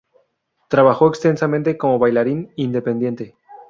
Trabajó 0.67 1.09
extensamente 1.09 1.77
como 1.77 1.99
bailarín 1.99 2.49
independiente. 2.55 3.35